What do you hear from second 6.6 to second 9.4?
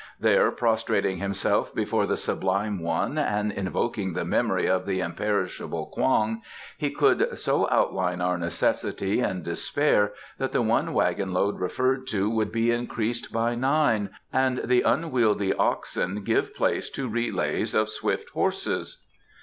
he could so outline our necessity